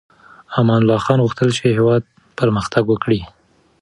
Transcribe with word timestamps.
امان 0.59 0.79
الله 0.81 0.99
خان 1.05 1.19
غوښتل 1.25 1.49
چې 1.57 1.65
هېواد 1.77 2.03
پرمختګ 2.39 2.83
وکړي. 2.87 3.19